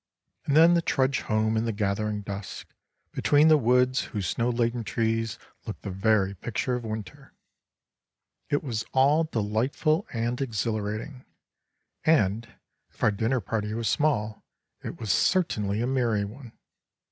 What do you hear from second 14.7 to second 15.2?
it was